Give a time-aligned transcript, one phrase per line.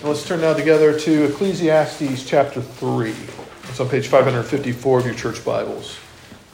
[0.00, 3.10] And let's turn now together to Ecclesiastes chapter 3.
[3.64, 5.98] It's on page 554 of your church Bibles.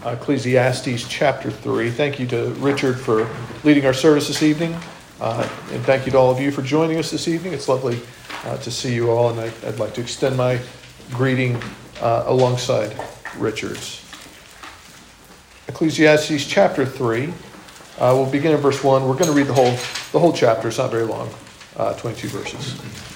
[0.05, 1.91] Uh, Ecclesiastes chapter 3.
[1.91, 3.31] Thank you to Richard for
[3.63, 4.77] leading our service this evening.
[5.21, 7.53] Uh, and thank you to all of you for joining us this evening.
[7.53, 8.01] It's lovely
[8.47, 10.59] uh, to see you all, and I, would like to extend my
[11.13, 11.57] greeting
[12.01, 13.01] uh, alongside
[13.39, 14.05] Richard's.
[15.69, 17.27] Ecclesiastes chapter 3.
[17.27, 17.33] Uh,
[18.13, 19.07] we'll begin in verse 1.
[19.07, 19.71] We're going to read the whole,
[20.11, 20.67] the whole chapter.
[20.67, 21.31] It's not very long,
[21.77, 23.16] uh, 22 verses.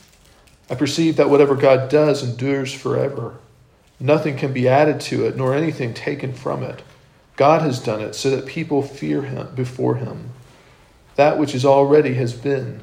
[0.71, 3.35] I perceive that whatever God does endures forever.
[3.99, 6.81] Nothing can be added to it, nor anything taken from it.
[7.35, 10.29] God has done it so that people fear him before him.
[11.15, 12.79] That which is already has been,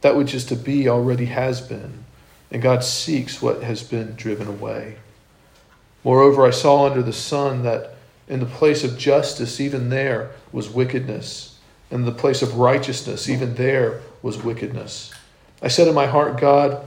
[0.00, 2.04] that which is to be already has been,
[2.50, 4.96] and God seeks what has been driven away.
[6.04, 7.96] Moreover, I saw under the sun that
[8.28, 11.58] in the place of justice, even there was wickedness.
[11.90, 15.12] And in the place of righteousness, even there was wickedness.
[15.60, 16.86] I said in my heart, God,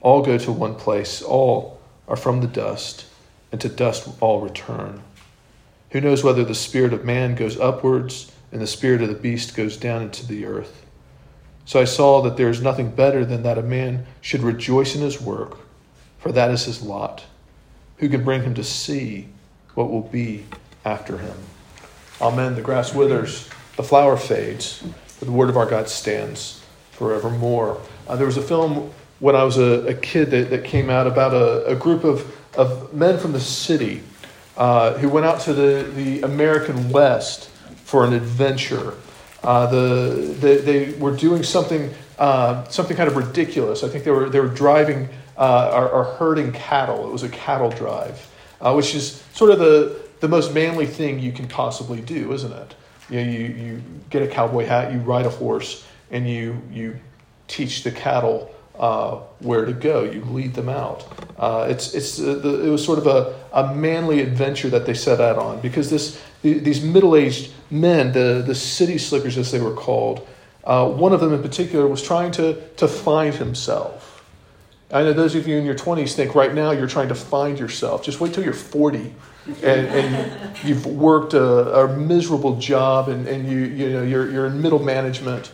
[0.00, 3.06] All go to one place, all are from the dust,
[3.52, 5.02] and to dust all return.
[5.90, 9.56] Who knows whether the spirit of man goes upwards and the spirit of the beast
[9.56, 10.86] goes down into the earth?
[11.64, 15.02] So I saw that there is nothing better than that a man should rejoice in
[15.02, 15.58] his work,
[16.18, 17.24] for that is his lot.
[17.98, 19.28] Who can bring him to see
[19.74, 20.46] what will be
[20.84, 21.36] after him?
[22.20, 22.54] Amen.
[22.54, 24.82] The grass withers, the flower fades,
[25.18, 26.62] but the word of our God stands
[26.92, 27.80] forevermore.
[28.08, 28.90] Uh, there was a film
[29.20, 32.36] when I was a, a kid that, that came out about a, a group of,
[32.56, 34.02] of men from the city
[34.56, 37.50] uh, who went out to the, the American West
[37.84, 38.94] for an adventure.
[39.42, 43.84] Uh, the, the, they were doing something, uh, something kind of ridiculous.
[43.84, 47.08] I think they were, they were driving uh, or, or, herding cattle.
[47.08, 51.18] It was a cattle drive, uh, which is sort of the, the most manly thing
[51.18, 52.74] you can possibly do, isn't it?
[53.08, 57.00] You, know, you, you get a cowboy hat, you ride a horse, and you, you
[57.48, 60.04] teach the cattle uh, where to go.
[60.04, 61.06] You lead them out.
[61.38, 64.94] Uh, it's, it's, uh, the, it was sort of a, a manly adventure that they
[64.94, 69.52] set out on because this, the, these middle aged men, the, the city slickers as
[69.52, 70.26] they were called,
[70.64, 74.24] uh, one of them in particular was trying to, to find himself.
[74.90, 77.58] I know those of you in your 20s think right now you're trying to find
[77.58, 78.02] yourself.
[78.02, 79.14] Just wait till you're 40
[79.62, 84.46] and, and you've worked a, a miserable job and, and you, you know, you're, you're
[84.46, 85.52] in middle management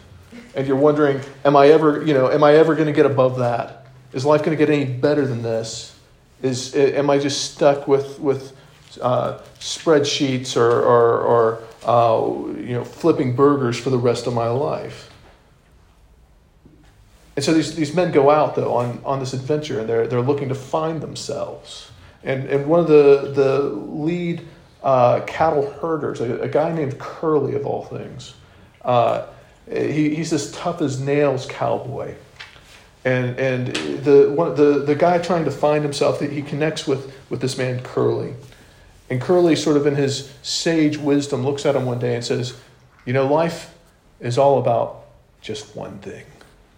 [0.55, 3.39] and you're wondering, am I ever, you know, am I ever going to get above
[3.39, 3.87] that?
[4.13, 5.95] Is life going to get any better than this?
[6.43, 8.57] Is am I just stuck with with
[9.01, 14.49] uh, spreadsheets or or, or uh, you know flipping burgers for the rest of my
[14.49, 15.11] life?
[17.37, 20.23] And so these, these men go out though on, on this adventure and they're they're
[20.23, 21.91] looking to find themselves.
[22.23, 24.47] And and one of the the lead
[24.83, 28.35] uh, cattle herders, a, a, guy named Curly of all things.
[28.83, 29.27] Uh,
[29.71, 32.15] Uh, he, he's this tough as nails cowboy.
[33.05, 33.69] And, and
[34.05, 37.81] the, one, the, the guy trying to find himself, he connects with, with this man,
[37.83, 38.35] Curly.
[39.09, 42.57] And Curly, sort of in his sage wisdom, looks at him one day and says,
[43.05, 43.75] You know, life
[44.19, 45.05] is all about
[45.41, 46.25] just one thing.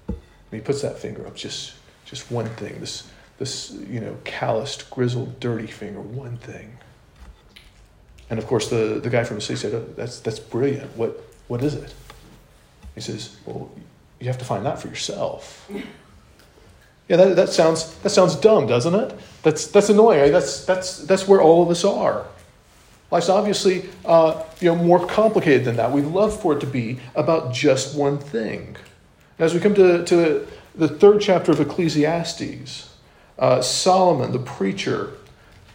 [0.09, 0.17] And
[0.51, 1.75] he puts that finger up, just,
[2.05, 6.77] just one thing, this, this, you know, calloused, grizzled, dirty finger, one thing.
[8.29, 10.95] And of course, the, the guy from the city said, oh, that's, that's brilliant.
[10.97, 11.95] What, what is it?
[12.99, 13.71] He says, Well,
[14.19, 15.71] you have to find that for yourself.
[17.09, 19.19] Yeah, that, that, sounds, that sounds dumb, doesn't it?
[19.43, 20.33] That's, that's annoying.
[20.33, 22.27] That's, that's, that's where all of us are.
[23.11, 25.93] Life's obviously uh, you know, more complicated than that.
[25.93, 28.77] We'd love for it to be about just one thing.
[29.39, 32.95] As we come to, to the third chapter of Ecclesiastes,
[33.39, 35.13] uh, Solomon, the preacher,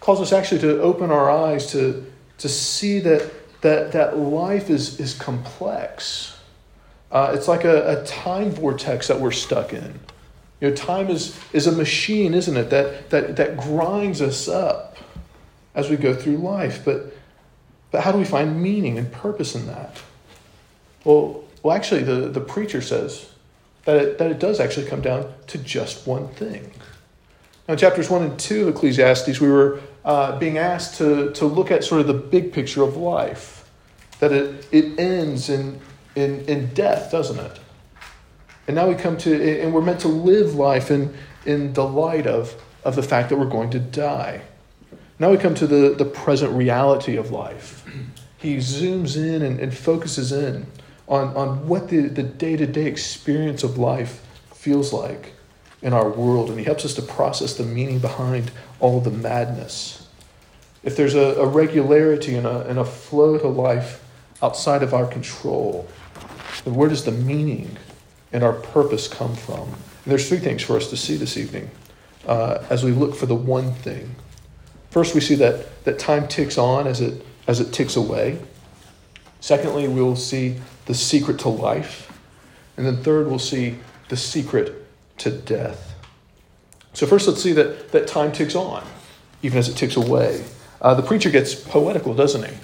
[0.01, 2.05] calls us actually to open our eyes to,
[2.39, 3.31] to see that,
[3.61, 6.37] that, that life is, is complex.
[7.13, 9.99] Uh, it's like a, a time vortex that we're stuck in.
[10.59, 14.97] You know, time is, is a machine, isn't it, that, that, that grinds us up
[15.75, 16.83] as we go through life.
[16.83, 17.15] But,
[17.91, 20.01] but how do we find meaning and purpose in that?
[21.03, 23.29] Well, well actually, the, the preacher says
[23.85, 26.71] that it, that it does actually come down to just one thing.
[27.67, 31.69] Now, chapters 1 and 2 of Ecclesiastes, we were uh, being asked to, to look
[31.69, 33.69] at sort of the big picture of life,
[34.19, 35.79] that it, it ends in,
[36.15, 37.59] in, in death, doesn't it?
[38.67, 41.13] And now we come to, and we're meant to live life in,
[41.45, 44.41] in the light of, of the fact that we're going to die.
[45.19, 47.85] Now we come to the, the present reality of life.
[48.37, 50.65] He zooms in and, and focuses in
[51.07, 55.33] on, on what the, the day-to-day experience of life feels like
[55.81, 60.07] in our world, and he helps us to process the meaning behind all the madness.
[60.83, 64.01] If there's a, a regularity and a, and a flow to life
[64.41, 65.87] outside of our control,
[66.63, 67.77] then where does the meaning
[68.31, 69.63] and our purpose come from?
[69.69, 71.69] And there's three things for us to see this evening
[72.27, 74.15] uh, as we look for the one thing.
[74.89, 78.39] First, we see that, that time ticks on as it, as it ticks away.
[79.39, 82.11] Secondly, we'll see the secret to life.
[82.77, 83.77] And then third, we'll see
[84.09, 84.85] the secret
[85.19, 85.95] to death.
[86.93, 88.83] So, first, let's see that, that time ticks on,
[89.41, 90.45] even as it ticks away.
[90.81, 92.55] Uh, the preacher gets poetical, doesn't he?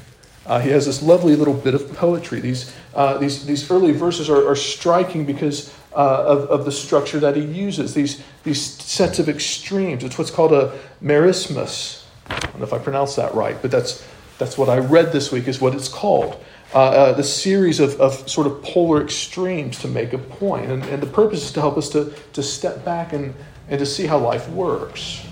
[0.46, 2.40] Uh, he has this lovely little bit of poetry.
[2.40, 7.20] These, uh, these, these early verses are, are striking because uh, of, of the structure
[7.20, 10.04] that he uses, these, these sets of extremes.
[10.04, 12.04] It's what's called a merismus.
[12.28, 14.06] I don't know if I pronounced that right, but that's,
[14.38, 16.42] that's what I read this week, is what it's called.
[16.74, 20.70] Uh, uh, the series of, of sort of polar extremes to make a point.
[20.70, 23.34] And, and the purpose is to help us to, to step back and,
[23.70, 25.24] and to see how life works.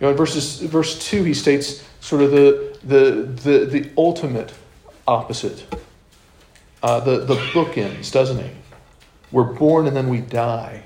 [0.00, 4.52] You know, in verses, verse 2, he states sort of the, the, the, the ultimate
[5.06, 5.66] opposite,
[6.82, 8.50] uh, the, the bookends, doesn't he?
[9.32, 10.82] We're born and then we die.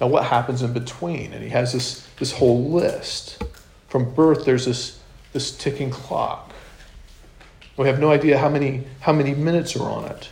[0.00, 1.32] Now, what happens in between?
[1.32, 3.42] And he has this, this whole list.
[3.88, 5.00] From birth, there's this,
[5.32, 6.52] this ticking clock.
[7.76, 10.28] We have no idea how many, how many minutes are on it.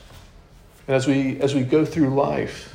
[0.87, 2.75] And as we, as we go through life,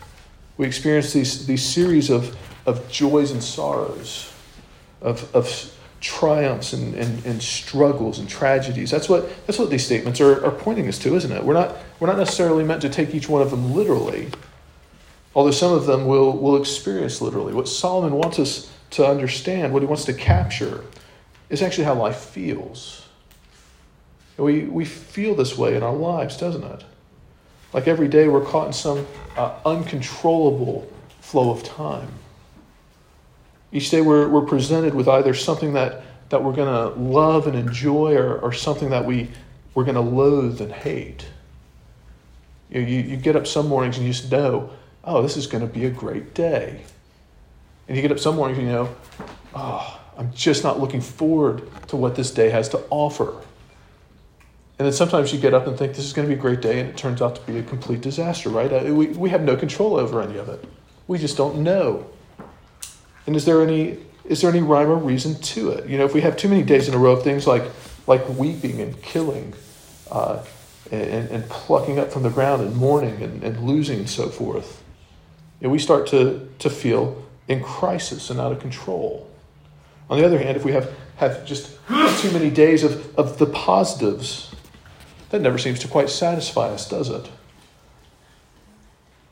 [0.58, 4.32] we experience these, these series of, of joys and sorrows,
[5.02, 8.92] of, of triumphs and, and, and struggles and tragedies.
[8.92, 11.44] That's what, that's what these statements are, are pointing us to, isn't it?
[11.44, 14.28] We're not, we're not necessarily meant to take each one of them literally,
[15.34, 17.54] although some of them will will experience literally.
[17.54, 20.84] What Solomon wants us to understand, what he wants to capture,
[21.50, 23.08] is actually how life feels.
[24.38, 26.84] We, we feel this way in our lives, doesn't it?
[27.72, 32.12] Like every day we're caught in some uh, uncontrollable flow of time.
[33.74, 37.58] Each day we're, we're presented with either something that, that we're going to love and
[37.58, 39.32] enjoy or, or something that we,
[39.74, 41.26] we're going to loathe and hate.
[42.70, 44.70] You, know, you, you get up some mornings and you just know,
[45.04, 46.82] oh, this is going to be a great day.
[47.88, 48.96] And you get up some mornings and you know,
[49.56, 53.34] oh, I'm just not looking forward to what this day has to offer.
[54.78, 56.62] And then sometimes you get up and think this is going to be a great
[56.62, 58.72] day, and it turns out to be a complete disaster, right?
[58.72, 60.64] Uh, we, we have no control over any of it.
[61.08, 62.08] We just don't know.
[63.26, 65.90] And is there any is there any rhyme or reason to it?
[65.90, 67.64] You know, if we have too many days in a row of things like
[68.08, 69.54] like weeping and killing,
[70.12, 70.44] uh,
[70.92, 74.84] and, and plucking up from the ground and mourning and, and losing and so forth,
[75.64, 79.30] know, we start to to feel in crisis and out of control.
[80.10, 81.72] On the other hand, if we have, have just
[82.20, 84.54] too many days of, of the positives,
[85.30, 87.30] that never seems to quite satisfy us, does it?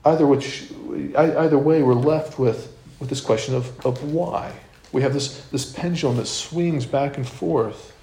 [0.04, 0.72] Either which
[1.16, 2.71] either way, we're left with
[3.02, 4.54] with this question of, of why.
[4.94, 7.98] We have this, this pendulum that swings back and forth.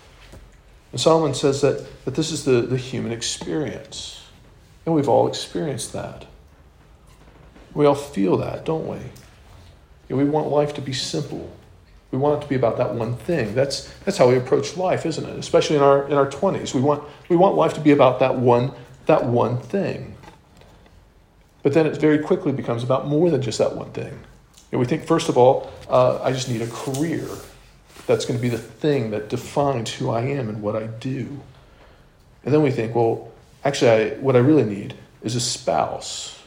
[0.90, 4.24] And Solomon says that, that this is the, the human experience.
[4.84, 6.26] And we've all experienced that.
[7.74, 8.98] We all feel that, don't we?
[10.14, 11.48] we want life to be simple.
[12.10, 13.54] We want it to be about that one thing.
[13.54, 15.38] That's, that's how we approach life, isn't it?
[15.38, 16.74] Especially in our, in our 20s.
[16.74, 18.72] We want, we want life to be about that one,
[19.06, 20.16] that one thing.
[21.62, 24.18] But then it very quickly becomes about more than just that one thing.
[24.70, 27.26] We think, first of all, uh, I just need a career.
[28.06, 31.40] That's going to be the thing that defines who I am and what I do.
[32.44, 33.30] And then we think, well,
[33.64, 36.38] actually, I, what I really need is a spouse.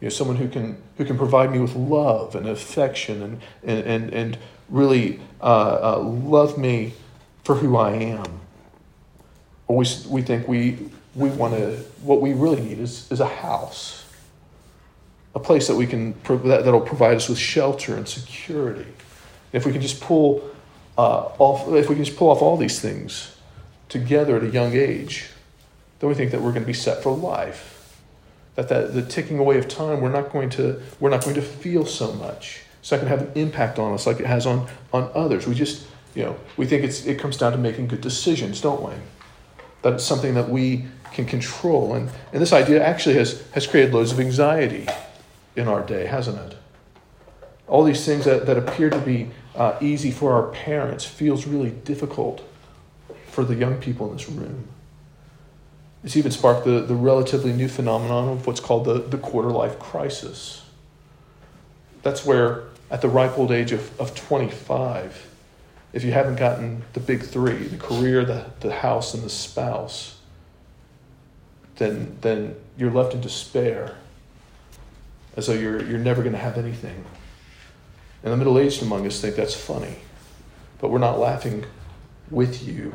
[0.00, 3.86] You know, someone who can, who can provide me with love and affection and, and,
[3.86, 6.94] and, and really uh, uh, love me
[7.44, 8.40] for who I am.
[9.68, 10.78] Or we, we think we,
[11.14, 14.02] we want to, what we really need is, is a house
[15.34, 18.86] a place that we can that, that'll provide us with shelter and security.
[19.52, 20.50] If we can just pull
[20.98, 23.34] uh, off, if we can just pull off all these things
[23.88, 25.30] together at a young age,
[25.98, 28.00] then we think that we're going to be set for life.
[28.56, 31.42] That, that the ticking away of time, we're not going to we're not going to
[31.42, 32.60] feel so much.
[32.80, 35.46] It's not going to have an impact on us like it has on on others.
[35.46, 38.82] We just you know we think it's it comes down to making good decisions, don't
[38.82, 38.92] we?
[39.80, 40.84] That it's something that we
[41.14, 44.86] can control, and and this idea actually has has created loads of anxiety
[45.56, 46.58] in our day, hasn't it?
[47.68, 51.70] All these things that, that appear to be uh, easy for our parents feels really
[51.70, 52.46] difficult
[53.26, 54.68] for the young people in this room.
[56.04, 59.78] It's even sparked the, the relatively new phenomenon of what's called the, the quarter life
[59.78, 60.64] crisis.
[62.02, 65.28] That's where, at the ripe old age of, of 25,
[65.92, 70.18] if you haven't gotten the big three the career, the, the house, and the spouse
[71.76, 73.96] then, then you're left in despair
[75.36, 77.04] as though you're, you're never going to have anything.
[78.22, 79.96] And the middle aged among us think that's funny,
[80.80, 81.64] but we're not laughing
[82.30, 82.94] with you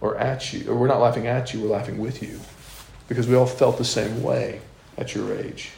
[0.00, 2.40] or at you, or we're not laughing at you, we're laughing with you
[3.08, 4.60] because we all felt the same way
[4.98, 5.70] at your age.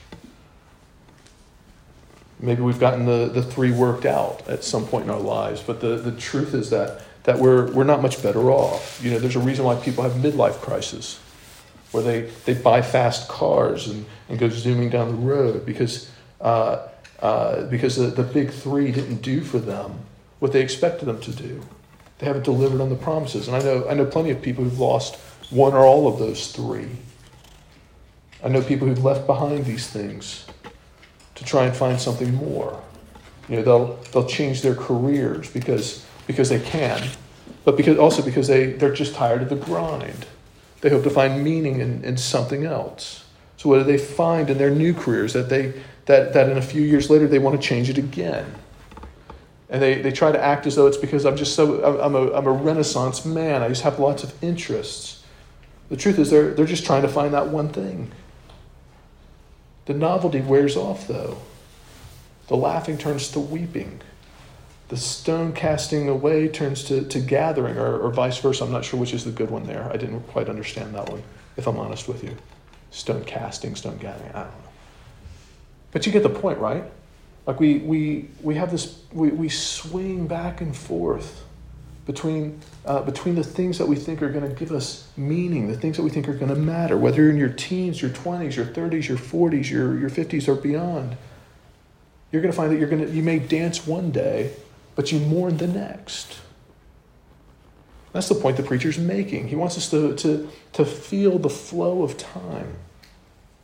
[2.41, 5.81] Maybe we've gotten the, the three worked out at some point in our lives, but
[5.81, 9.01] the, the truth is that, that we're, we're not much better off.
[9.03, 11.21] You know, there's a reason why people have midlife crisis
[11.93, 16.87] where they, they buy fast cars and, and go zooming down the road because, uh,
[17.21, 19.99] uh, because the, the big three didn't do for them
[20.39, 21.63] what they expected them to do.
[22.19, 23.49] They haven't delivered on the promises.
[23.49, 25.17] And I know, I know plenty of people who've lost
[25.51, 26.89] one or all of those three.
[28.45, 30.47] I know people who've left behind these things
[31.35, 32.81] to try and find something more.
[33.49, 37.09] You know, they'll, they'll change their careers because, because they can,
[37.65, 40.27] but because, also because they, they're just tired of the grind.
[40.81, 43.25] They hope to find meaning in, in something else.
[43.57, 45.73] So what do they find in their new careers that they
[46.07, 48.55] that, that in a few years later they want to change it again?
[49.69, 52.33] And they, they try to act as though it's because I'm just so I'm a,
[52.33, 53.63] I'm a renaissance man.
[53.63, 55.25] I just have lots of interests.
[55.89, 58.13] The truth is they're they're just trying to find that one thing.
[59.87, 61.39] The novelty wears off though.
[62.47, 64.01] The laughing turns to weeping
[64.89, 68.65] the stone casting away turns to, to gathering, or, or vice versa.
[68.65, 69.89] I'm not sure which is the good one there.
[69.93, 71.23] I didn't quite understand that one,
[71.57, 72.35] if I'm honest with you.
[72.91, 74.71] Stone casting, stone gathering, I don't know.
[75.93, 76.85] But you get the point, right?
[77.47, 81.45] Like we, we, we have this, we, we swing back and forth
[82.07, 85.77] between, uh, between the things that we think are going to give us meaning, the
[85.77, 88.57] things that we think are going to matter, whether you're in your teens, your 20s,
[88.57, 91.17] your 30s, your 40s, your, your 50s, or beyond.
[92.33, 94.55] You're going to find that you're going to, you may dance one day
[94.99, 96.41] but you mourn the next.
[98.13, 99.47] That's the point the preacher's making.
[99.47, 102.75] He wants us to, to, to feel the flow of time.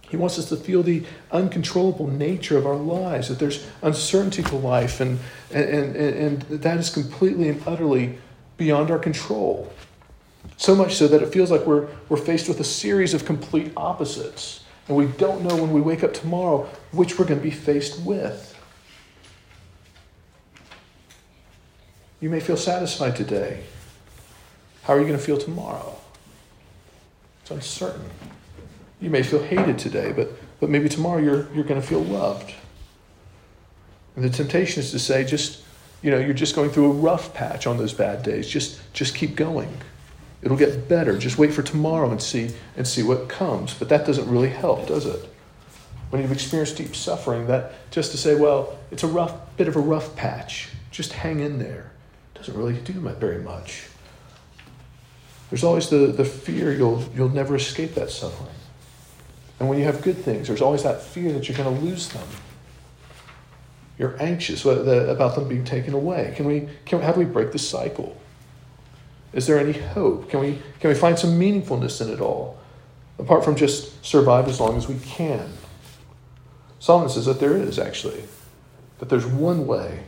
[0.03, 4.55] He wants us to feel the uncontrollable nature of our lives, that there's uncertainty to
[4.55, 5.19] life, and,
[5.51, 8.17] and, and, and that is completely and utterly
[8.57, 9.73] beyond our control.
[10.57, 13.73] So much so that it feels like we're, we're faced with a series of complete
[13.77, 17.51] opposites, and we don't know when we wake up tomorrow which we're going to be
[17.51, 18.54] faced with.
[22.25, 23.65] You may feel satisfied today.
[24.85, 25.95] How are you going to feel tomorrow?
[27.43, 28.09] It's uncertain.
[28.99, 32.55] You may feel hated today, but, but maybe tomorrow you're, you're going to feel loved.
[34.17, 35.65] And the temptation is to say, just,
[36.01, 38.49] you know, you're just going through a rough patch on those bad days.
[38.49, 39.77] Just, just keep going.
[40.41, 41.19] It'll get better.
[41.19, 43.75] Just wait for tomorrow and see, and see what comes.
[43.75, 45.29] But that doesn't really help, does it?
[46.09, 49.77] When you've experienced deep suffering, that just to say, well, it's a rough bit of
[49.77, 50.71] a rough patch.
[50.91, 51.91] Just hang in there
[52.47, 53.87] doesn't really do very much.
[55.51, 58.51] There's always the, the fear you'll, you'll never escape that suffering.
[59.61, 62.09] And when you have good things, there's always that fear that you're going to lose
[62.09, 62.27] them.
[63.99, 66.35] You're anxious about them being taken away.
[66.37, 68.21] Can we, can, how do we break the cycle?
[69.33, 70.29] Is there any hope?
[70.29, 72.59] Can we, can we find some meaningfulness in it all,
[73.19, 75.53] apart from just survive as long as we can?
[76.81, 78.25] Solomon says that there is, actually,
[78.99, 80.01] that there's one way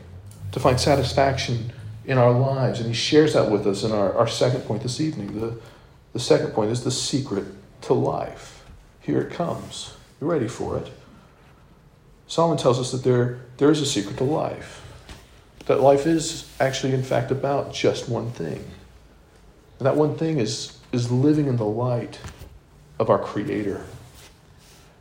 [0.53, 1.73] to find satisfaction
[2.07, 2.81] in our lives.
[2.81, 5.39] And he shares that with us in our, our second point this evening.
[5.39, 5.61] The,
[6.13, 7.45] the second point is the secret
[7.83, 8.65] to life.
[9.01, 9.95] Here it comes.
[10.21, 10.91] You ready for it?
[12.27, 14.83] Solomon tells us that there, there is a secret to life.
[15.67, 18.65] That life is actually, in fact, about just one thing.
[19.79, 22.19] And that one thing is, is living in the light
[22.99, 23.85] of our Creator.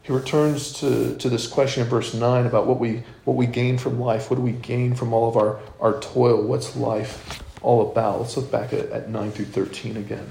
[0.05, 3.79] He returns to, to this question in verse 9 about what we, what we gain
[3.79, 4.29] from life.
[4.29, 6.43] What do we gain from all of our, our toil?
[6.43, 8.21] What's life all about?
[8.21, 10.29] Let's look back at, at 9 through 13 again.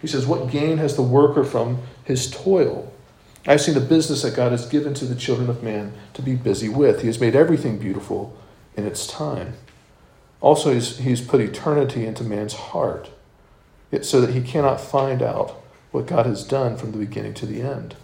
[0.00, 2.92] He says, What gain has the worker from his toil?
[3.44, 6.36] I've seen the business that God has given to the children of man to be
[6.36, 7.00] busy with.
[7.00, 8.38] He has made everything beautiful
[8.76, 9.54] in its time.
[10.40, 13.10] Also, he's, he's put eternity into man's heart
[14.02, 15.60] so that he cannot find out
[15.90, 17.96] what God has done from the beginning to the end.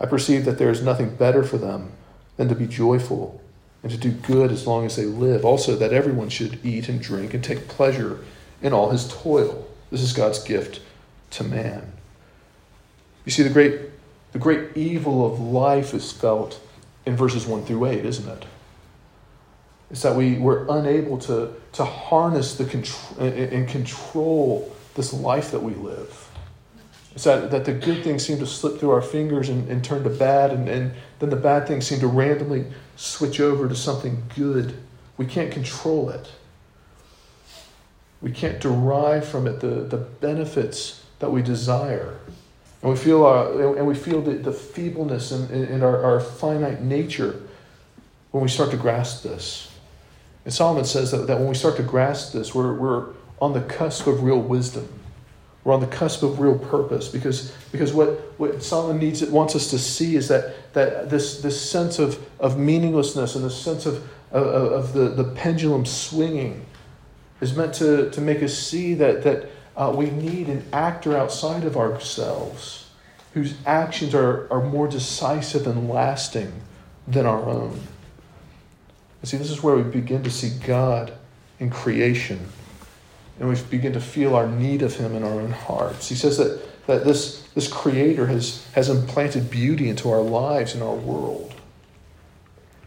[0.00, 1.92] I perceive that there is nothing better for them
[2.36, 3.40] than to be joyful
[3.82, 5.44] and to do good as long as they live.
[5.44, 8.20] Also, that everyone should eat and drink and take pleasure
[8.62, 9.66] in all his toil.
[9.90, 10.80] This is God's gift
[11.30, 11.92] to man.
[13.24, 13.80] You see, the great,
[14.32, 16.60] the great evil of life is felt
[17.06, 18.44] in verses 1 through 8, isn't it?
[19.90, 25.62] It's that we, we're unable to, to harness the control, and control this life that
[25.62, 26.27] we live.
[27.18, 30.04] It's that, that the good things seem to slip through our fingers and, and turn
[30.04, 34.22] to bad, and, and then the bad things seem to randomly switch over to something
[34.36, 34.76] good.
[35.16, 36.30] We can't control it.
[38.22, 42.20] We can't derive from it the, the benefits that we desire.
[42.82, 46.20] And we feel, uh, our, and we feel the, the feebleness in, in our, our
[46.20, 47.42] finite nature
[48.30, 49.72] when we start to grasp this.
[50.44, 53.06] And Solomon says that, that when we start to grasp this, we're, we're
[53.40, 54.88] on the cusp of real wisdom.
[55.64, 59.54] We're on the cusp of real purpose because, because what, what Solomon needs it wants
[59.54, 63.84] us to see is that, that this, this sense of, of meaninglessness and this sense
[63.84, 66.64] of, of, of the, the pendulum swinging
[67.40, 71.64] is meant to, to make us see that, that uh, we need an actor outside
[71.64, 72.90] of ourselves
[73.34, 76.52] whose actions are, are more decisive and lasting
[77.06, 77.80] than our own.
[79.20, 81.12] And see, this is where we begin to see God
[81.60, 82.48] in creation.
[83.38, 86.08] And we begin to feel our need of Him in our own hearts.
[86.08, 90.82] He says that, that this, this Creator has, has implanted beauty into our lives and
[90.82, 91.54] our world,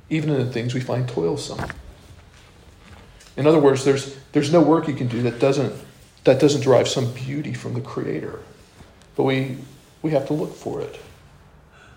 [0.10, 1.72] even in the things we find toilsome.
[3.38, 5.74] In other words, there's, there's no work you can do that doesn't
[6.24, 8.40] that doesn't derive some beauty from the Creator.
[9.16, 9.58] But we,
[10.02, 11.00] we have to look for it.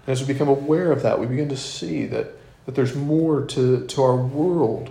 [0.07, 2.29] And as we become aware of that, we begin to see that,
[2.67, 4.91] that there's more to, to our world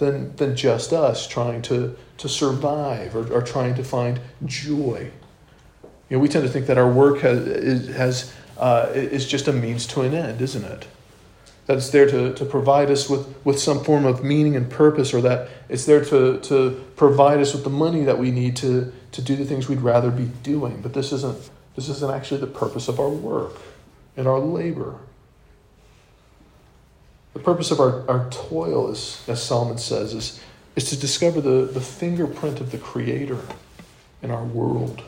[0.00, 5.10] than, than just us trying to, to survive or, or trying to find joy.
[6.08, 9.52] You know, we tend to think that our work has, has, uh, is just a
[9.52, 10.88] means to an end, isn't it?
[11.70, 15.14] that it's there to, to provide us with, with some form of meaning and purpose,
[15.14, 18.92] or that it's there to, to provide us with the money that we need to,
[19.12, 20.80] to do the things we'd rather be doing.
[20.80, 23.52] But this isn't, this isn't actually the purpose of our work
[24.16, 24.96] and our labor.
[27.32, 30.40] The purpose of our, our toil, is, as Solomon says, is,
[30.76, 33.38] is to discover the, the fingerprint of the Creator
[34.22, 35.02] in our world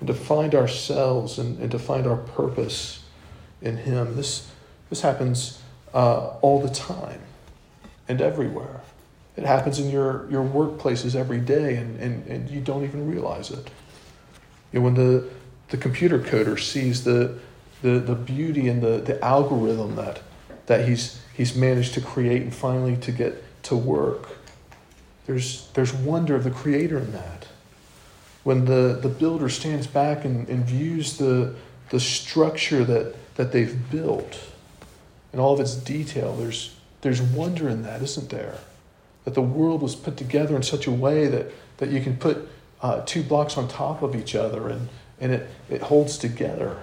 [0.00, 3.02] and to find ourselves and, and to find our purpose
[3.62, 4.16] in Him.
[4.16, 4.50] This,
[4.90, 5.60] this happens
[5.94, 7.20] uh, all the time
[8.08, 8.80] and everywhere.
[9.36, 13.50] It happens in your, your workplaces every day, and, and, and you don't even realize
[13.50, 13.70] it.
[14.72, 15.28] You know, when the,
[15.68, 17.38] the computer coder sees the,
[17.82, 20.20] the, the beauty and the, the algorithm that,
[20.66, 24.28] that he's, he's managed to create and finally to get to work,
[25.26, 27.46] there's, there's wonder of the creator in that.
[28.44, 31.54] When the, the builder stands back and, and views the,
[31.90, 34.38] the structure that, that they've built,
[35.32, 38.58] and all of its detail, there's, there's wonder in that, isn't there?
[39.24, 42.48] That the world was put together in such a way that, that you can put
[42.80, 44.88] uh, two blocks on top of each other and,
[45.20, 46.78] and it, it holds together.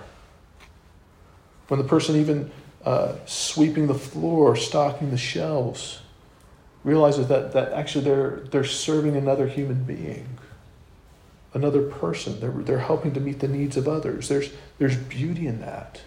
[1.70, 2.52] When the person even
[2.86, 6.02] uh, sweeping the floor, stocking the shelves,
[6.84, 10.38] realizes that, that actually they're, they're serving another human being,
[11.54, 12.40] another person.
[12.40, 14.28] They're, they're helping to meet the needs of others.
[14.28, 16.02] There's, there's beauty in that.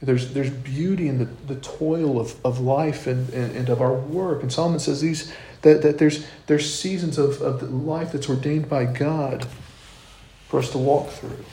[0.00, 3.94] There's, there's beauty in the, the toil of, of life and, and, and of our
[3.94, 4.42] work.
[4.42, 5.32] And Solomon says these
[5.62, 9.46] that, that there's, there's seasons of, of life that's ordained by God
[10.48, 11.44] for us to walk through.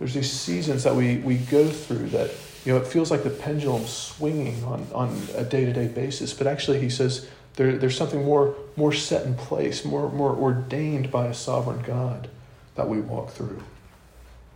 [0.00, 2.30] There's these seasons that we, we go through that,
[2.64, 6.32] you know, it feels like the pendulum swinging on, on a day to day basis.
[6.32, 11.10] But actually, he says there, there's something more, more set in place, more, more ordained
[11.10, 12.28] by a sovereign God
[12.76, 13.62] that we walk through.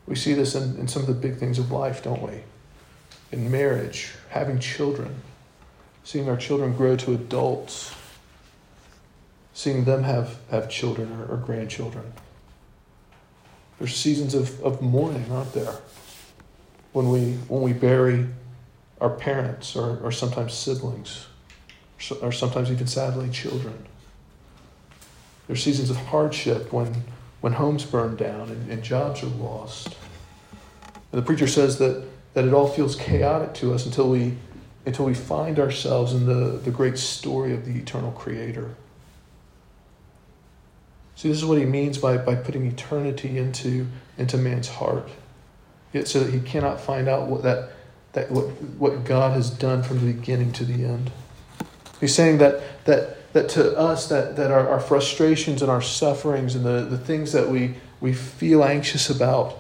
[0.06, 2.40] We see this in, in some of the big things of life, don't we?
[3.30, 5.14] In marriage, having children,
[6.04, 7.94] seeing our children grow to adults,
[9.52, 12.14] seeing them have, have children or, or grandchildren.
[13.78, 15.74] There's seasons of, of mourning, aren't there?
[16.92, 18.26] When we, when we bury
[19.00, 21.26] our parents or, or sometimes siblings,
[22.22, 23.86] or sometimes even sadly children.
[25.46, 27.04] There's seasons of hardship when,
[27.40, 29.88] when homes burn down and, and jobs are lost.
[31.12, 34.36] And the preacher says that, that it all feels chaotic to us until we,
[34.86, 38.74] until we find ourselves in the, the great story of the eternal Creator.
[41.16, 43.86] See, this is what he means by, by putting eternity into,
[44.18, 45.08] into man's heart.
[45.92, 47.70] Yet so that he cannot find out what that,
[48.14, 48.46] that what,
[48.78, 51.12] what God has done from the beginning to the end.
[52.00, 56.54] He's saying that that that to us that, that our, our frustrations and our sufferings
[56.54, 59.58] and the, the things that we, we feel anxious about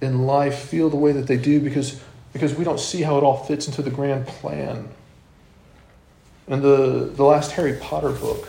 [0.00, 2.00] in life feel the way that they do because,
[2.32, 4.88] because we don't see how it all fits into the grand plan.
[6.48, 8.48] And the, the last Harry Potter book,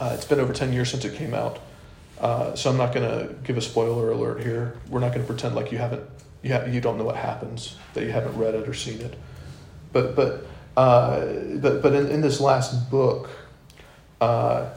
[0.00, 1.58] uh, it's been over 10 years since it came out.
[2.20, 4.78] Uh, so I'm not going to give a spoiler alert here.
[4.88, 6.02] We're not going to pretend like you haven't,
[6.42, 9.14] you, ha- you don't know what happens, that you haven't read it or seen it.
[9.92, 13.28] But, but, uh, but, but in, in this last book,
[14.20, 14.70] uh,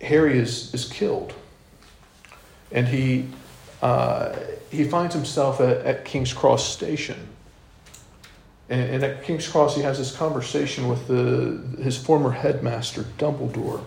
[0.00, 1.34] Harry is, is killed.
[2.72, 3.26] And he,
[3.82, 4.34] uh,
[4.70, 7.28] he finds himself at, at King's Cross Station.
[8.68, 13.84] And, and, at King's Cross, he has this conversation with the, his former headmaster, Dumbledore.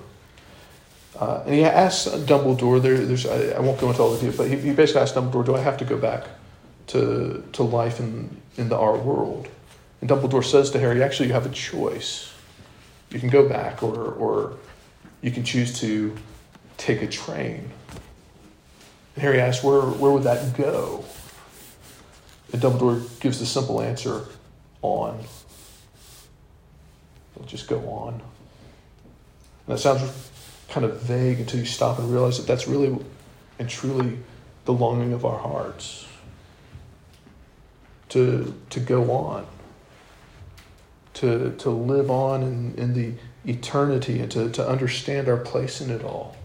[1.17, 4.37] Uh, and he asks Dumbledore, there, there's, I, I, won't go into all the details,
[4.37, 6.27] but he, he basically asks Dumbledore, do I have to go back
[6.87, 9.49] to, to life in, in the, our world?
[9.99, 12.33] And Dumbledore says to Harry, actually, you have a choice.
[13.09, 14.57] You can go back, or, or
[15.21, 16.15] you can choose to
[16.77, 17.69] take a train.
[19.15, 21.03] And Harry asks, where, where would that go?
[22.53, 24.25] And Dumbledore gives the simple answer
[24.81, 25.19] on.
[27.35, 28.13] It'll just go on.
[28.13, 28.21] And
[29.67, 30.31] that sounds
[30.69, 32.97] kind of vague until you stop and realize that that's really
[33.57, 34.19] and truly
[34.65, 36.07] the longing of our hearts
[38.09, 39.45] to, to go on
[41.19, 43.13] to, to live on in, in the
[43.49, 46.37] eternity and to, to understand our place in it all,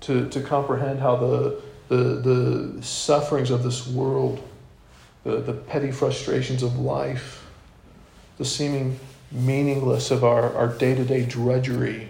[0.00, 4.40] to, to comprehend how the, the, the sufferings of this world,
[5.24, 7.46] the, the petty frustrations of life,
[8.38, 8.98] the seeming
[9.30, 12.08] meaningless of our, our day-to-day drudgery,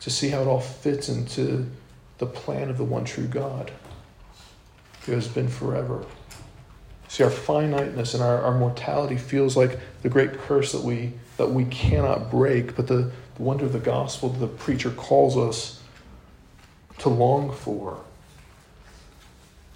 [0.00, 1.66] to see how it all fits into
[2.18, 3.70] the plan of the one true God
[5.06, 6.04] who has been forever.
[7.08, 11.50] See, our finiteness and our, our mortality feels like the great curse that we, that
[11.50, 15.80] we cannot break, but the, the wonder of the gospel that the preacher calls us
[16.98, 18.00] to long for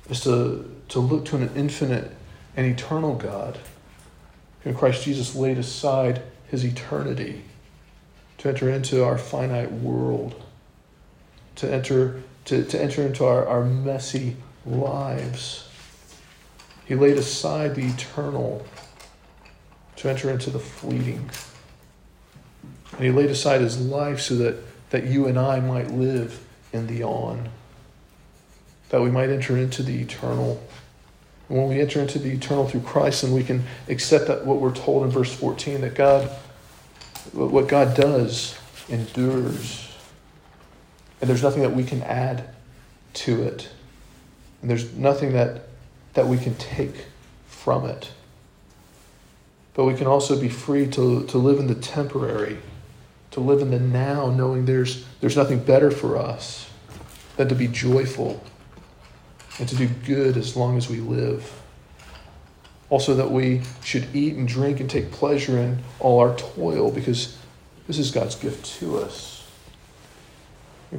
[0.08, 2.12] is to, to look to an infinite
[2.56, 3.58] and eternal God
[4.64, 7.42] in Christ Jesus laid aside his eternity
[8.38, 10.42] to enter into our finite world,
[11.56, 15.66] to enter, to, to enter into our, our messy lives
[16.86, 18.64] he laid aside the eternal
[19.96, 21.28] to enter into the fleeting.
[22.92, 24.56] And he laid aside his life so that,
[24.90, 27.48] that you and I might live in the on,
[28.90, 30.62] that we might enter into the eternal.
[31.48, 34.60] And when we enter into the eternal through Christ, then we can accept that what
[34.60, 36.28] we're told in verse 14 that God,
[37.32, 39.92] what God does endures.
[41.20, 42.50] And there's nothing that we can add
[43.14, 43.68] to it.
[44.60, 45.66] And there's nothing that
[46.16, 47.06] that we can take
[47.46, 48.10] from it.
[49.74, 52.56] But we can also be free to, to live in the temporary,
[53.32, 56.70] to live in the now, knowing there's, there's nothing better for us
[57.36, 58.42] than to be joyful
[59.58, 61.50] and to do good as long as we live.
[62.88, 67.36] Also, that we should eat and drink and take pleasure in all our toil because
[67.86, 69.44] this is God's gift to us.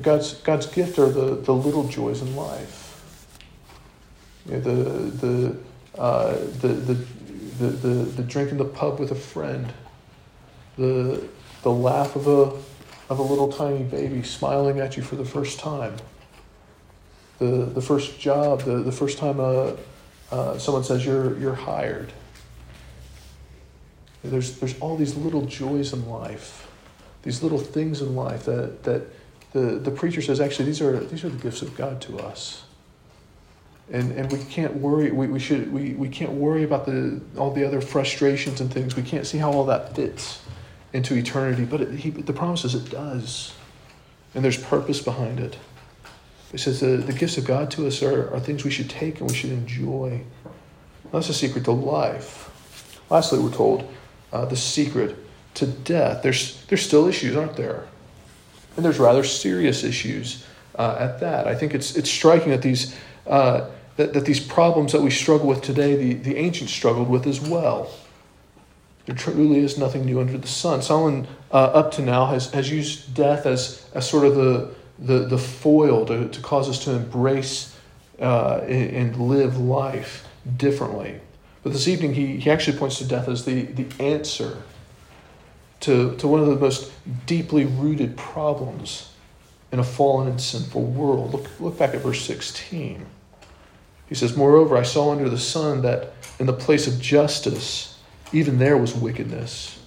[0.01, 2.87] God's, God's gift are the, the little joys in life
[4.47, 4.73] you know, the,
[5.27, 5.57] the,
[5.97, 6.93] uh, the, the,
[7.59, 9.73] the, the, the drink in the pub with a friend,
[10.77, 11.27] the,
[11.63, 12.53] the laugh of a,
[13.09, 15.95] of a little tiny baby smiling at you for the first time,
[17.39, 19.73] the, the first job, the, the first time uh,
[20.31, 22.11] uh, someone says you're, you're hired.
[24.23, 26.67] There's, there's all these little joys in life,
[27.23, 29.07] these little things in life that, that
[29.53, 32.63] the, the preacher says actually these are, these are the gifts of God to us.
[33.89, 37.51] And and we can't worry we, we should we, we can't worry about the all
[37.51, 38.97] the other frustrations and things.
[38.97, 40.41] We can't see how all that fits
[40.91, 43.53] into eternity but it, he, the promise is it does.
[44.35, 45.57] And there's purpose behind it
[46.51, 49.19] he says the, the gifts of god to us are, are things we should take
[49.19, 50.21] and we should enjoy
[51.11, 52.49] that's the secret to life
[53.09, 53.87] lastly we're told
[54.33, 55.17] uh, the secret
[55.57, 57.87] to death, there's, there's still issues, aren't there?
[58.75, 61.47] And there's rather serious issues uh, at that.
[61.47, 65.47] I think it's, it's striking that these, uh, that, that these problems that we struggle
[65.47, 67.89] with today, the, the ancients struggled with as well.
[69.07, 70.83] There truly is nothing new under the sun.
[70.83, 75.19] Solomon, uh, up to now, has, has used death as, as sort of the, the,
[75.19, 77.75] the foil to, to cause us to embrace
[78.19, 81.19] uh, and, live life differently.
[81.63, 84.63] But this evening, he, he actually points to death as the, the answer
[85.81, 86.91] to, to one of the most
[87.25, 89.11] deeply rooted problems
[89.71, 91.33] in a fallen and sinful world.
[91.33, 93.05] Look, look back at verse 16.
[94.07, 97.99] He says, Moreover, I saw under the sun that in the place of justice,
[98.31, 99.79] even there was wickedness.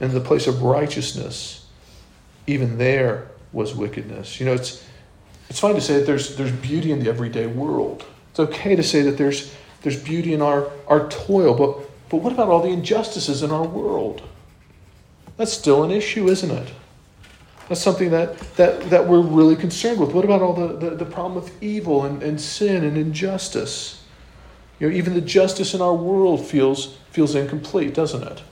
[0.00, 1.66] And in the place of righteousness,
[2.46, 4.40] even there was wickedness.
[4.40, 4.84] You know, it's,
[5.48, 8.04] it's fine to say that there's, there's beauty in the everyday world.
[8.30, 12.32] It's okay to say that there's, there's beauty in our, our toil, but, but what
[12.32, 14.22] about all the injustices in our world?
[15.36, 16.72] That's still an issue, isn't it?
[17.68, 20.12] That's something that, that, that we're really concerned with.
[20.12, 24.04] What about all the, the, the problem of evil and, and sin and injustice?
[24.78, 28.42] You know, even the justice in our world feels, feels incomplete, doesn't it?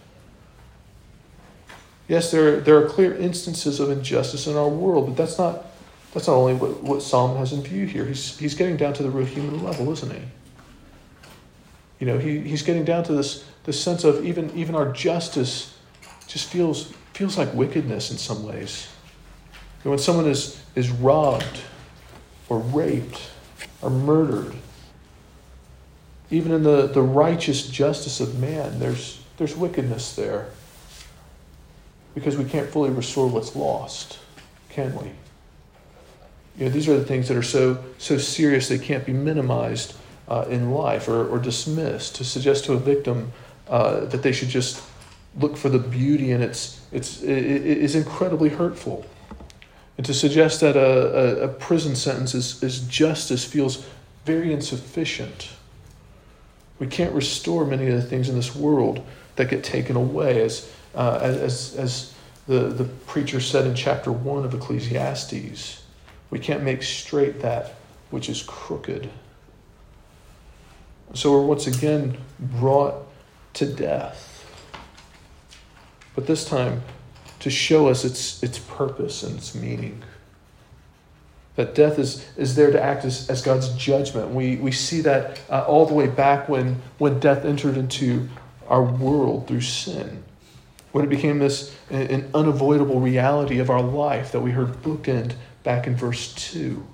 [2.10, 5.66] Yes, there, there are clear instances of injustice in our world, but that's not,
[6.12, 8.04] that's not only what, what Solomon has in view here.
[8.04, 10.20] He's, he's getting down to the real human level, isn't he?
[12.00, 15.78] You know, he, he's getting down to this, this sense of even, even our justice
[16.26, 18.88] just feels, feels like wickedness in some ways.
[19.84, 21.60] when someone is, is robbed
[22.48, 23.30] or raped
[23.82, 24.56] or murdered,
[26.32, 30.48] even in the, the righteous justice of man, there's, there's wickedness there.
[32.14, 34.18] Because we can't fully restore what's lost,
[34.68, 35.10] can we?
[36.58, 39.94] You know, these are the things that are so, so serious they can't be minimized
[40.28, 42.16] uh, in life or, or dismissed.
[42.16, 43.32] To suggest to a victim
[43.68, 44.82] uh, that they should just
[45.38, 49.06] look for the beauty in its, its it, it is incredibly hurtful.
[49.96, 53.86] And to suggest that a, a, a prison sentence is, is justice feels
[54.24, 55.50] very insufficient.
[56.78, 59.04] We can't restore many of the things in this world
[59.36, 62.14] that get taken away, as, uh, as, as
[62.46, 65.82] the, the preacher said in chapter 1 of Ecclesiastes.
[66.30, 67.74] We can't make straight that
[68.10, 69.10] which is crooked.
[71.14, 73.06] So we're once again brought
[73.54, 74.30] to death
[76.14, 76.82] but this time
[77.40, 80.02] to show us its, its purpose and its meaning.
[81.56, 84.30] That death is, is there to act as, as God's judgment.
[84.30, 88.28] We, we see that uh, all the way back when, when death entered into
[88.68, 90.22] our world through sin.
[90.92, 95.86] When it became this an unavoidable reality of our life that we heard bookend back
[95.86, 96.84] in verse 2.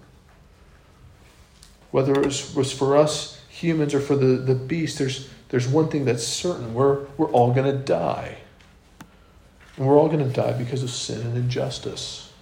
[1.90, 6.04] Whether it was, for us humans or for the, the beast, there's, there's one thing
[6.04, 8.38] that's certain we're, we're all going to die.
[9.76, 12.32] And we're all going to die because of sin and injustice.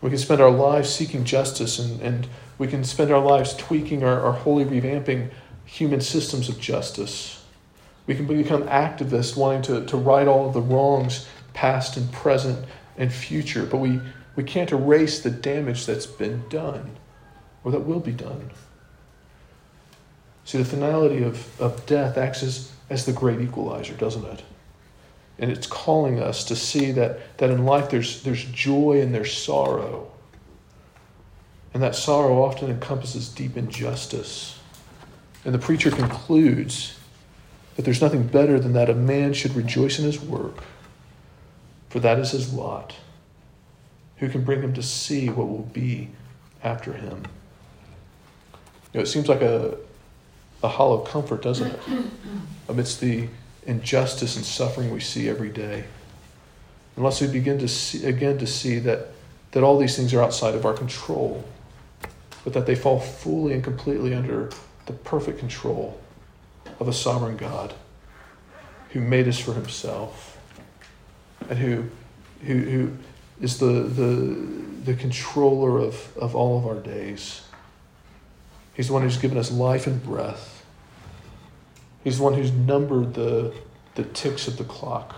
[0.00, 4.02] We can spend our lives seeking justice, and, and we can spend our lives tweaking
[4.04, 5.30] or, or wholly revamping
[5.64, 7.37] human systems of justice.
[8.08, 12.66] We can become activists wanting to, to right all of the wrongs, past and present
[12.96, 14.00] and future, but we,
[14.34, 16.96] we can't erase the damage that's been done
[17.62, 18.50] or that will be done.
[20.46, 24.42] See, the finality of, of death acts as, as the great equalizer, doesn't it?
[25.38, 29.36] And it's calling us to see that, that in life there's, there's joy and there's
[29.36, 30.10] sorrow.
[31.74, 34.58] And that sorrow often encompasses deep injustice.
[35.44, 36.97] And the preacher concludes
[37.78, 40.64] that there's nothing better than that a man should rejoice in his work,
[41.88, 42.96] for that is his lot.
[44.16, 46.08] Who can bring him to see what will be
[46.64, 47.22] after him?
[48.92, 49.76] You know, it seems like a,
[50.64, 51.80] a hollow comfort, doesn't it?
[52.68, 53.28] Amidst the
[53.64, 55.84] injustice and suffering we see every day.
[56.96, 59.10] Unless we begin to see, again to see that,
[59.52, 61.44] that all these things are outside of our control,
[62.42, 64.50] but that they fall fully and completely under
[64.86, 65.96] the perfect control
[66.80, 67.74] of a sovereign God
[68.90, 70.38] who made us for himself
[71.48, 71.84] and who,
[72.44, 72.96] who, who
[73.40, 74.04] is the, the,
[74.84, 77.42] the controller of, of all of our days.
[78.74, 80.64] He's the one who's given us life and breath.
[82.04, 83.52] He's the one who's numbered the,
[83.96, 85.16] the ticks of the clock.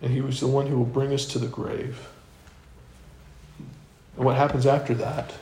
[0.00, 2.08] And he was the one who will bring us to the grave.
[4.16, 5.32] And what happens after that?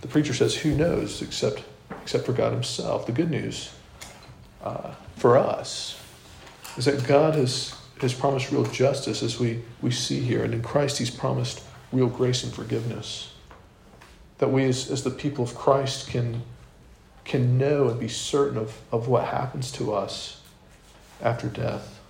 [0.00, 1.62] The preacher says, Who knows except,
[2.06, 3.04] except for God Himself?
[3.04, 3.72] The good news
[4.62, 6.00] uh, for us
[6.76, 10.44] is that God has, has promised real justice as we, we see here.
[10.44, 13.32] And in Christ, He's promised real grace and forgiveness.
[14.38, 16.42] That we, as, as the people of Christ, can
[17.24, 20.40] can know and be certain of, of what happens to us
[21.20, 22.00] after death.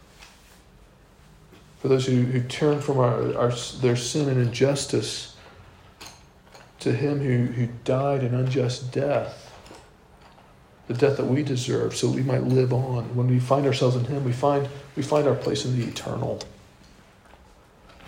[1.79, 5.35] For those who, who turn from our, our, their sin and injustice
[6.81, 9.46] to Him who, who died an unjust death,
[10.89, 13.15] the death that we deserve, so we might live on.
[13.17, 16.41] When we find ourselves in Him, we find, we find our place in the eternal.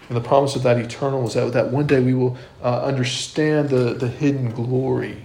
[0.09, 3.69] And the promise of that eternal is that, that one day we will uh, understand
[3.69, 5.25] the, the hidden glory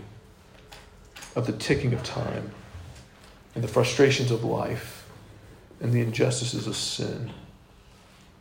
[1.35, 2.51] of the ticking of time
[3.55, 5.07] and the frustrations of life
[5.79, 7.31] and the injustices of sin.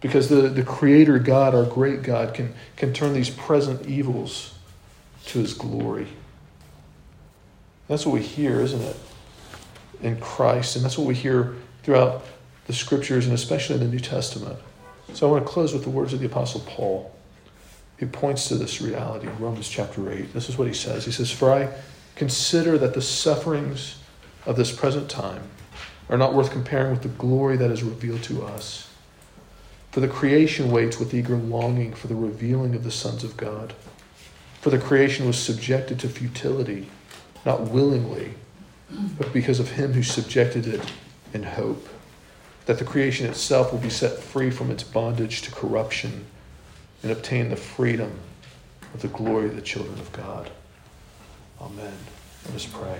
[0.00, 4.54] Because the, the Creator God, our great God, can, can turn these present evils
[5.26, 6.08] to His glory.
[7.92, 8.96] That's what we hear, isn't it?
[10.00, 10.76] In Christ.
[10.76, 12.24] And that's what we hear throughout
[12.66, 14.58] the scriptures and especially in the New Testament.
[15.12, 17.14] So I want to close with the words of the Apostle Paul.
[18.00, 20.32] He points to this reality in Romans chapter 8.
[20.32, 21.04] This is what he says.
[21.04, 21.68] He says, For I
[22.16, 23.98] consider that the sufferings
[24.46, 25.42] of this present time
[26.08, 28.88] are not worth comparing with the glory that is revealed to us.
[29.90, 33.74] For the creation waits with eager longing for the revealing of the sons of God.
[34.62, 36.88] For the creation was subjected to futility,
[37.44, 38.34] not willingly,
[39.18, 40.92] but because of him who subjected it
[41.32, 41.88] in hope
[42.66, 46.24] that the creation itself will be set free from its bondage to corruption
[47.02, 48.12] and obtain the freedom
[48.94, 50.50] of the glory of the children of God.
[51.60, 51.94] Amen.
[52.46, 52.98] Let us pray.